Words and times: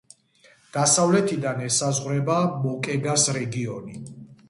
დასავლეთიდან 0.77 1.63
ესაზღვრება 1.67 2.41
მოკეგას 2.67 3.31
რეგიონი. 3.41 4.01